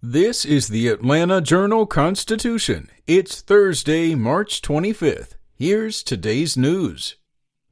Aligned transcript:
This 0.00 0.44
is 0.44 0.68
the 0.68 0.86
Atlanta 0.86 1.40
Journal 1.40 1.84
Constitution. 1.84 2.88
It's 3.08 3.40
Thursday, 3.40 4.14
March 4.14 4.62
25th. 4.62 5.34
Here's 5.56 6.04
today's 6.04 6.56
news. 6.56 7.16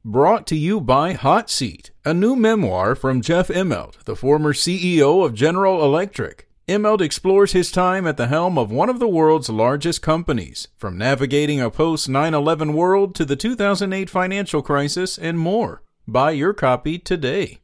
Brought 0.03 0.45
to 0.47 0.57
you 0.57 0.81
by 0.81 1.13
Hot 1.13 1.49
Seat, 1.49 1.91
a 2.03 2.13
new 2.13 2.35
memoir 2.35 2.95
from 2.95 3.21
Jeff 3.21 3.47
Immelt, 3.47 4.03
the 4.03 4.17
former 4.17 4.51
CEO 4.51 5.25
of 5.25 5.35
General 5.35 5.81
Electric. 5.85 6.49
Immelt 6.67 6.99
explores 6.99 7.53
his 7.53 7.71
time 7.71 8.05
at 8.05 8.17
the 8.17 8.27
helm 8.27 8.57
of 8.57 8.71
one 8.71 8.89
of 8.89 8.99
the 8.99 9.07
world's 9.07 9.49
largest 9.49 10.01
companies, 10.01 10.67
from 10.75 10.97
navigating 10.97 11.61
a 11.61 11.71
post 11.71 12.09
9 12.09 12.33
11 12.33 12.73
world 12.73 13.15
to 13.15 13.23
the 13.23 13.37
2008 13.37 14.09
financial 14.09 14.61
crisis 14.61 15.17
and 15.17 15.39
more. 15.39 15.81
Buy 16.05 16.31
your 16.31 16.53
copy 16.53 16.99
today. 16.99 17.59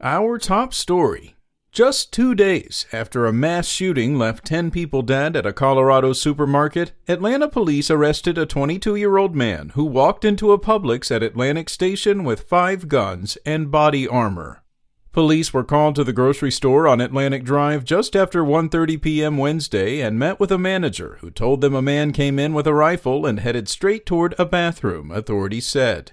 Our 0.00 0.38
top 0.38 0.72
story 0.72 1.34
just 1.74 2.12
two 2.12 2.36
days 2.36 2.86
after 2.92 3.26
a 3.26 3.32
mass 3.32 3.66
shooting 3.66 4.16
left 4.16 4.46
10 4.46 4.70
people 4.70 5.02
dead 5.02 5.34
at 5.34 5.44
a 5.44 5.52
Colorado 5.52 6.12
supermarket, 6.12 6.92
Atlanta 7.08 7.48
police 7.48 7.90
arrested 7.90 8.38
a 8.38 8.46
22 8.46 8.94
year 8.94 9.16
old 9.16 9.34
man 9.34 9.70
who 9.70 9.84
walked 9.84 10.24
into 10.24 10.52
a 10.52 10.58
Publix 10.58 11.10
at 11.10 11.24
Atlantic 11.24 11.68
Station 11.68 12.22
with 12.22 12.48
five 12.48 12.86
guns 12.86 13.36
and 13.44 13.72
body 13.72 14.06
armor. 14.06 14.62
Police 15.10 15.52
were 15.52 15.64
called 15.64 15.96
to 15.96 16.04
the 16.04 16.12
grocery 16.12 16.52
store 16.52 16.86
on 16.86 17.00
Atlantic 17.00 17.42
Drive 17.42 17.84
just 17.84 18.14
after 18.14 18.44
1:30 18.44 19.02
p.m. 19.02 19.36
Wednesday 19.36 20.00
and 20.00 20.16
met 20.16 20.38
with 20.38 20.52
a 20.52 20.58
manager 20.58 21.18
who 21.22 21.30
told 21.30 21.60
them 21.60 21.74
a 21.74 21.82
man 21.82 22.12
came 22.12 22.38
in 22.38 22.54
with 22.54 22.68
a 22.68 22.74
rifle 22.74 23.26
and 23.26 23.40
headed 23.40 23.68
straight 23.68 24.06
toward 24.06 24.32
a 24.38 24.44
bathroom, 24.44 25.10
authorities 25.10 25.66
said. 25.66 26.12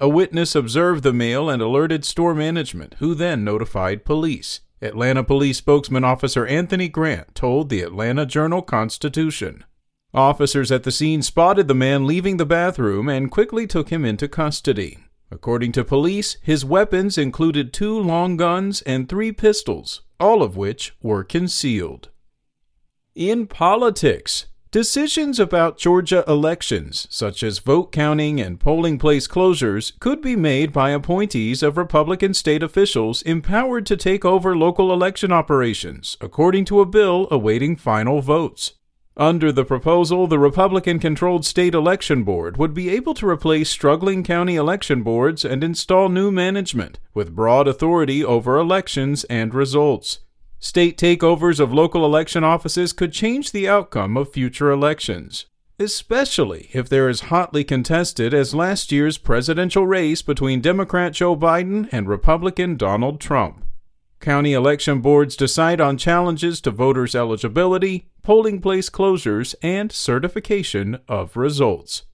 A 0.00 0.08
witness 0.08 0.54
observed 0.54 1.02
the 1.02 1.12
male 1.12 1.50
and 1.50 1.60
alerted 1.60 2.06
store 2.06 2.34
management, 2.34 2.94
who 2.98 3.14
then 3.14 3.44
notified 3.44 4.06
police. 4.06 4.60
Atlanta 4.82 5.22
Police 5.22 5.58
spokesman 5.58 6.02
Officer 6.02 6.44
Anthony 6.44 6.88
Grant 6.88 7.36
told 7.36 7.68
the 7.68 7.82
Atlanta 7.82 8.26
Journal 8.26 8.62
Constitution. 8.62 9.64
Officers 10.12 10.72
at 10.72 10.82
the 10.82 10.90
scene 10.90 11.22
spotted 11.22 11.68
the 11.68 11.74
man 11.74 12.04
leaving 12.04 12.36
the 12.36 12.44
bathroom 12.44 13.08
and 13.08 13.30
quickly 13.30 13.66
took 13.66 13.90
him 13.90 14.04
into 14.04 14.26
custody. 14.26 14.98
According 15.30 15.70
to 15.72 15.84
police, 15.84 16.36
his 16.42 16.64
weapons 16.64 17.16
included 17.16 17.72
two 17.72 17.96
long 17.96 18.36
guns 18.36 18.82
and 18.82 19.08
three 19.08 19.30
pistols, 19.30 20.02
all 20.18 20.42
of 20.42 20.56
which 20.56 20.94
were 21.00 21.22
concealed. 21.22 22.10
In 23.14 23.46
politics, 23.46 24.46
Decisions 24.72 25.38
about 25.38 25.76
Georgia 25.76 26.24
elections, 26.26 27.06
such 27.10 27.42
as 27.42 27.58
vote 27.58 27.92
counting 27.92 28.40
and 28.40 28.58
polling 28.58 28.98
place 28.98 29.28
closures, 29.28 29.92
could 30.00 30.22
be 30.22 30.34
made 30.34 30.72
by 30.72 30.92
appointees 30.92 31.62
of 31.62 31.76
Republican 31.76 32.32
state 32.32 32.62
officials 32.62 33.20
empowered 33.20 33.84
to 33.84 33.98
take 33.98 34.24
over 34.24 34.56
local 34.56 34.90
election 34.90 35.30
operations, 35.30 36.16
according 36.22 36.64
to 36.64 36.80
a 36.80 36.86
bill 36.86 37.28
awaiting 37.30 37.76
final 37.76 38.22
votes. 38.22 38.72
Under 39.14 39.52
the 39.52 39.66
proposal, 39.66 40.26
the 40.26 40.38
Republican 40.38 40.98
controlled 40.98 41.44
state 41.44 41.74
election 41.74 42.24
board 42.24 42.56
would 42.56 42.72
be 42.72 42.88
able 42.88 43.12
to 43.12 43.28
replace 43.28 43.68
struggling 43.68 44.24
county 44.24 44.56
election 44.56 45.02
boards 45.02 45.44
and 45.44 45.62
install 45.62 46.08
new 46.08 46.30
management 46.32 46.98
with 47.12 47.36
broad 47.36 47.68
authority 47.68 48.24
over 48.24 48.56
elections 48.56 49.24
and 49.24 49.52
results. 49.52 50.20
State 50.64 50.96
takeovers 50.96 51.58
of 51.58 51.72
local 51.72 52.04
election 52.04 52.44
offices 52.44 52.92
could 52.92 53.12
change 53.12 53.50
the 53.50 53.68
outcome 53.68 54.16
of 54.16 54.32
future 54.32 54.70
elections, 54.70 55.46
especially 55.76 56.70
if 56.72 56.88
they're 56.88 57.08
as 57.08 57.32
hotly 57.32 57.64
contested 57.64 58.32
as 58.32 58.54
last 58.54 58.92
year's 58.92 59.18
presidential 59.18 59.88
race 59.88 60.22
between 60.22 60.60
Democrat 60.60 61.14
Joe 61.14 61.34
Biden 61.34 61.88
and 61.90 62.08
Republican 62.08 62.76
Donald 62.76 63.20
Trump. 63.20 63.64
County 64.20 64.52
election 64.52 65.00
boards 65.00 65.34
decide 65.34 65.80
on 65.80 65.98
challenges 65.98 66.60
to 66.60 66.70
voters' 66.70 67.16
eligibility, 67.16 68.06
polling 68.22 68.60
place 68.60 68.88
closures, 68.88 69.56
and 69.62 69.90
certification 69.90 71.00
of 71.08 71.36
results. 71.36 72.04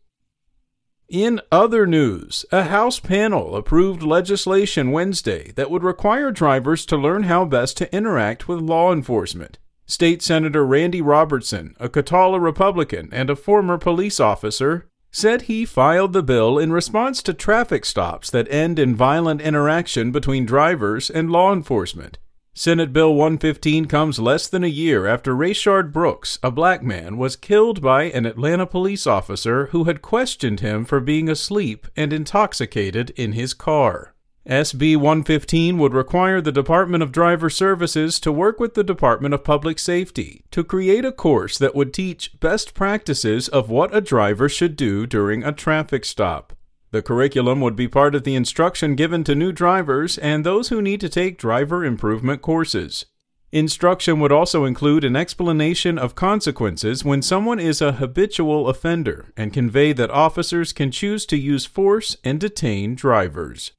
In 1.09 1.41
other 1.51 1.87
news, 1.87 2.45
a 2.53 2.64
House 2.64 3.01
panel 3.01 3.57
approved 3.57 4.02
legislation 4.02 4.91
Wednesday 4.91 5.52
that 5.52 5.70
would 5.70 5.83
require 5.83 6.30
drivers 6.30 6.85
to 6.85 6.98
learn 6.98 7.23
how 7.23 7.46
best 7.46 7.79
to 7.79 7.96
interact 7.96 8.46
with 8.46 8.61
law 8.61 8.92
enforcement. 8.92 9.57
State 9.86 10.20
Senator 10.20 10.67
Randy 10.67 11.01
Robertson, 11.01 11.74
a 11.80 11.89
Cataula 11.89 12.39
Republican 12.39 13.08
and 13.11 13.30
a 13.30 13.36
former 13.36 13.79
police 13.79 14.20
officer, 14.20 14.86
said 15.11 15.42
he 15.42 15.64
filed 15.64 16.13
the 16.13 16.23
bill 16.23 16.58
in 16.58 16.73
response 16.73 17.23
to 17.23 17.33
traffic 17.33 17.86
stops 17.86 18.29
that 18.29 18.52
end 18.52 18.79
in 18.79 18.95
violent 18.95 19.40
interaction 19.40 20.13
between 20.13 20.45
drivers 20.45 21.08
and 21.08 21.30
law 21.30 21.55
enforcement. 21.55 22.19
Senate 22.58 22.92
Bill 22.92 23.14
115 23.14 23.85
comes 23.85 24.19
less 24.19 24.48
than 24.48 24.64
a 24.64 24.67
year 24.67 25.07
after 25.07 25.33
Rayshard 25.33 25.92
Brooks, 25.92 26.41
a 26.42 26.51
black 26.51 26.83
man, 26.83 27.17
was 27.17 27.36
killed 27.36 27.80
by 27.80 28.07
an 28.07 28.27
Atlanta 28.27 28.67
police 28.67 29.07
officer 29.07 29.67
who 29.67 29.85
had 29.85 30.02
questioned 30.02 30.58
him 30.58 30.85
for 30.85 30.98
being 30.98 31.29
asleep 31.29 31.86
and 31.96 32.13
intoxicated 32.13 33.11
in 33.11 33.30
his 33.30 33.55
car. 33.55 34.13
SB 34.45 34.96
115 34.96 35.79
would 35.79 35.95
require 35.95 36.41
the 36.41 36.51
Department 36.51 37.01
of 37.01 37.13
Driver 37.13 37.48
Services 37.48 38.19
to 38.19 38.33
work 38.33 38.58
with 38.58 38.75
the 38.75 38.83
Department 38.83 39.35
of 39.35 39.45
Public 39.45 39.79
Safety 39.79 40.42
to 40.51 40.64
create 40.64 41.05
a 41.05 41.13
course 41.13 41.58
that 41.58 41.77
would 41.77 41.95
teach 41.95 42.40
best 42.40 42.75
practices 42.75 43.46
of 43.46 43.70
what 43.70 43.95
a 43.95 44.01
driver 44.01 44.48
should 44.48 44.75
do 44.75 45.07
during 45.07 45.45
a 45.45 45.52
traffic 45.52 46.05
stop. 46.05 46.58
The 46.91 47.03
curriculum 47.03 47.61
would 47.61 47.77
be 47.77 47.89
part 47.89 48.15
of 48.15 48.25
the 48.25 48.35
instruction 48.35 48.95
given 48.95 49.23
to 49.25 49.35
new 49.35 49.53
drivers 49.53 50.17
and 50.17 50.45
those 50.45 50.69
who 50.69 50.81
need 50.81 51.01
to 51.01 51.09
take 51.09 51.37
driver 51.37 51.85
improvement 51.85 52.41
courses. 52.41 53.05
Instruction 53.51 54.21
would 54.21 54.33
also 54.33 54.65
include 54.65 55.05
an 55.05 55.17
explanation 55.17 55.99
of 55.99 56.15
consequences 56.15 57.05
when 57.05 57.23
someone 57.23 57.59
is 57.59 57.81
a 57.81 57.93
habitual 57.93 58.69
offender 58.69 59.33
and 59.37 59.55
convey 59.55 59.93
that 59.95 60.11
officers 60.11 60.73
can 60.73 60.91
choose 60.91 61.25
to 61.27 61.37
use 61.39 61.65
force 61.65 62.17
and 62.23 62.39
detain 62.39 62.95
drivers. 62.95 63.73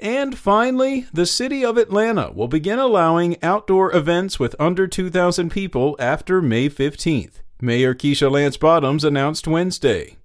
And 0.00 0.36
finally, 0.36 1.06
the 1.12 1.26
city 1.26 1.64
of 1.64 1.78
Atlanta 1.78 2.32
will 2.32 2.48
begin 2.48 2.80
allowing 2.80 3.40
outdoor 3.42 3.94
events 3.94 4.40
with 4.40 4.56
under 4.58 4.88
2,000 4.88 5.50
people 5.50 5.94
after 6.00 6.42
May 6.42 6.68
15th. 6.68 7.42
Mayor 7.60 7.94
Keisha 7.94 8.30
Lance 8.30 8.56
Bottoms 8.56 9.04
announced 9.04 9.46
Wednesday. 9.46 10.16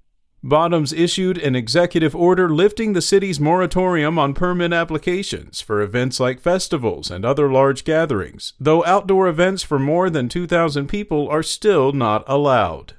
Bottoms 0.42 0.94
issued 0.94 1.38
an 1.38 1.54
executive 1.54 2.16
order 2.16 2.50
lifting 2.50 2.94
the 2.94 3.02
city's 3.02 3.42
moratorium 3.42 4.18
on 4.18 4.34
permit 4.34 4.72
applications 4.72 5.60
for 5.60 5.82
events 5.82 6.18
like 6.18 6.40
festivals 6.40 7.12
and 7.12 7.26
other 7.26 7.52
large 7.52 7.84
gatherings, 7.84 8.54
though 8.58 8.86
outdoor 8.86 9.28
events 9.28 9.64
for 9.64 9.78
more 9.78 10.10
than 10.10 10.30
2,000 10.30 10.88
people 10.88 11.28
are 11.28 11.44
still 11.44 11.92
not 11.92 12.24
allowed. 12.26 12.94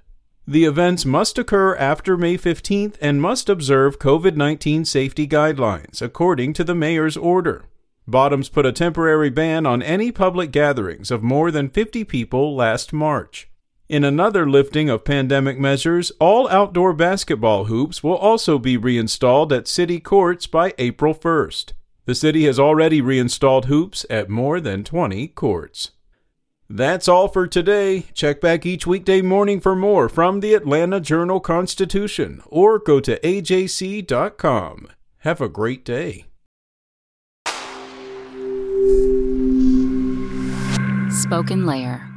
The 0.47 0.65
events 0.65 1.07
must 1.07 1.39
occur 1.39 1.75
after 1.77 2.19
May 2.19 2.37
15th 2.37 2.97
and 3.01 3.23
must 3.23 3.49
observe 3.49 3.99
COVID 3.99 4.37
19 4.37 4.85
safety 4.85 5.27
guidelines, 5.27 6.03
according 6.03 6.53
to 6.55 6.65
the 6.65 6.75
mayor's 6.75 7.17
order. 7.17 7.65
Bottoms 8.07 8.51
put 8.51 8.67
a 8.67 8.73
temporary 8.73 9.31
ban 9.31 9.65
on 9.65 9.83
any 9.83 10.13
public 10.13 10.51
gatherings 10.51 11.11
of 11.11 11.23
more 11.23 11.51
than 11.51 11.71
50 11.71 12.05
people 12.05 12.55
last 12.55 12.93
March. 12.93 13.50
In 13.91 14.05
another 14.05 14.49
lifting 14.49 14.89
of 14.89 15.05
pandemic 15.05 15.59
measures, 15.59 16.13
all 16.21 16.49
outdoor 16.49 16.93
basketball 16.93 17.65
hoops 17.65 18.05
will 18.05 18.15
also 18.15 18.57
be 18.57 18.77
reinstalled 18.77 19.53
at 19.53 19.67
city 19.67 19.99
courts 19.99 20.47
by 20.47 20.73
April 20.79 21.13
1st. 21.13 21.73
The 22.05 22.15
city 22.15 22.45
has 22.45 22.57
already 22.57 23.01
reinstalled 23.01 23.65
hoops 23.65 24.07
at 24.09 24.31
more 24.31 24.61
than 24.61 24.85
20 24.85 25.27
courts. 25.27 25.91
That's 26.69 27.09
all 27.09 27.27
for 27.27 27.49
today. 27.49 28.05
Check 28.15 28.41
back 28.41 28.65
each 28.65 28.87
weekday 28.87 29.23
morning 29.23 29.59
for 29.59 29.75
more 29.75 30.09
from 30.09 30.39
the 30.39 30.55
Atlanta 30.55 31.01
Journal 31.01 31.41
Constitution 31.41 32.43
or 32.47 32.79
go 32.79 33.01
to 33.01 33.19
ajc.com. 33.19 34.87
Have 35.19 35.41
a 35.41 35.49
great 35.49 35.85
day. 35.85 36.27
Spoken 41.11 41.67
Layer 41.67 42.10